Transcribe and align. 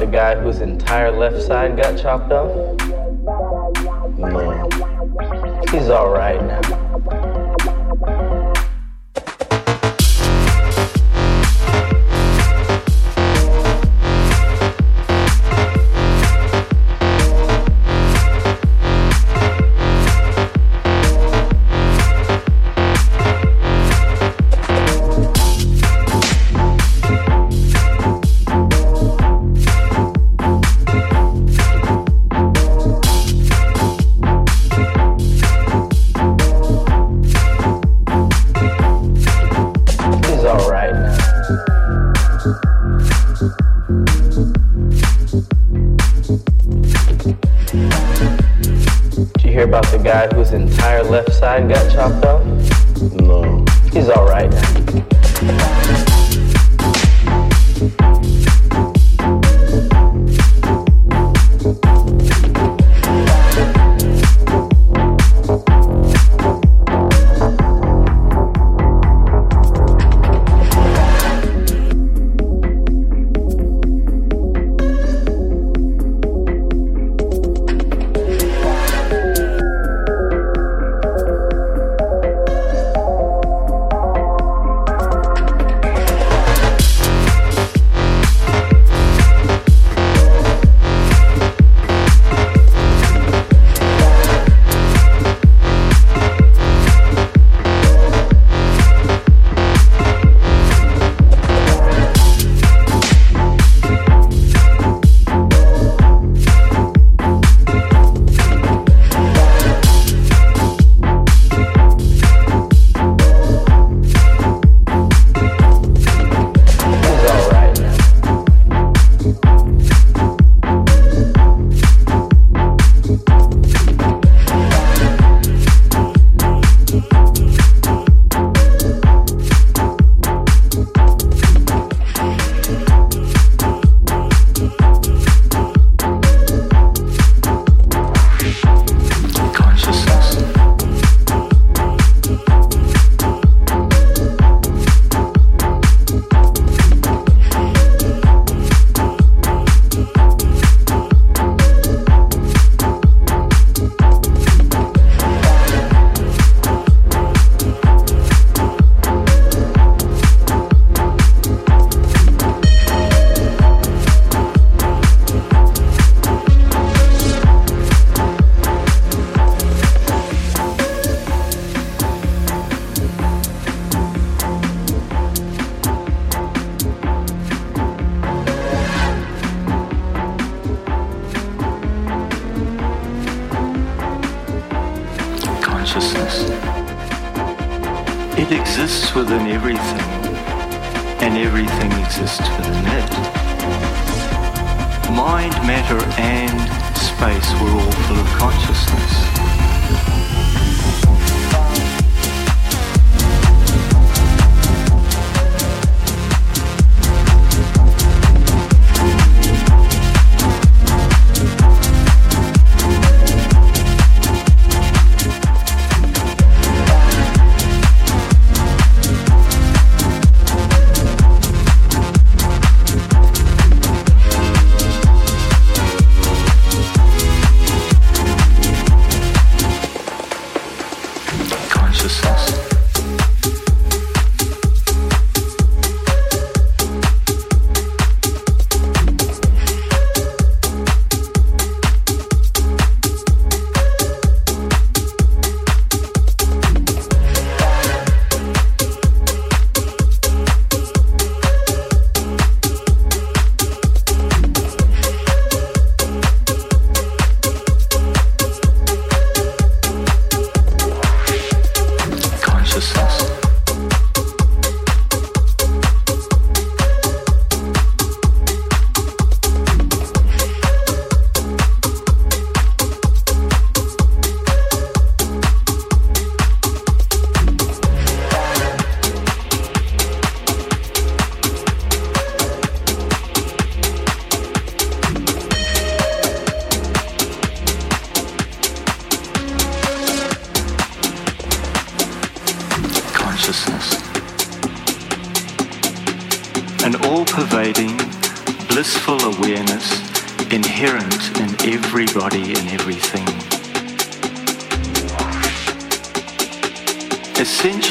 the 0.00 0.06
guy 0.06 0.34
whose 0.34 0.60
entire 0.60 1.12
left 1.12 1.42
side 1.42 1.76
got 1.76 1.98
chopped 1.98 2.32
off? 2.32 2.48
No. 4.18 4.66
He's 5.70 5.90
alright 5.90 6.42
now. 6.42 6.89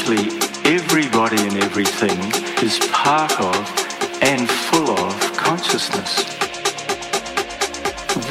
Essentially, 0.00 0.38
everybody 0.64 1.36
and 1.46 1.62
everything 1.62 2.18
is 2.64 2.78
part 2.90 3.38
of 3.38 3.54
and 4.22 4.48
full 4.48 4.88
of 4.88 5.36
consciousness. 5.36 6.24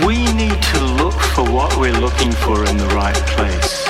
We 0.04 0.24
need 0.34 0.60
to 0.74 0.84
look 0.84 1.14
for 1.14 1.44
what 1.44 1.78
we're 1.78 1.94
looking 1.94 2.32
for 2.32 2.66
in 2.66 2.78
the 2.78 2.88
right 2.96 3.16
place. 3.28 3.89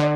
you. 0.00 0.09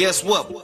Guess 0.00 0.24
what? 0.24 0.59